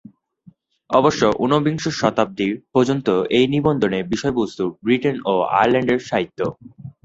অবশ্য 0.89 1.21
ঊনবিংশ 1.43 1.83
শতাব্দী 1.99 2.47
পর্যন্ত 2.73 3.07
এই 3.37 3.45
নিবন্ধের 3.47 3.93
বিষয়বস্তু 4.11 4.63
ব্রিটেন 4.83 5.15
ও 5.25 5.33
আয়ারল্যান্ডের 5.51 5.99
সাহিত্য। 6.09 6.39